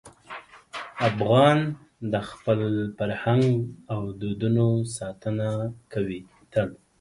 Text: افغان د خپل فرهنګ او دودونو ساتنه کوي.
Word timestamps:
افغان 1.09 1.59
د 2.11 2.13
خپل 2.29 2.61
فرهنګ 2.97 3.47
او 3.93 4.01
دودونو 4.19 4.67
ساتنه 4.97 5.49
کوي. 5.93 6.21